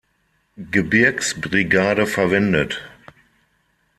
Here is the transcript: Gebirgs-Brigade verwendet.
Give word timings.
Gebirgs-Brigade 0.57 2.07
verwendet. 2.07 2.81